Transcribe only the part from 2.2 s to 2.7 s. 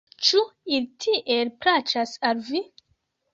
al vi?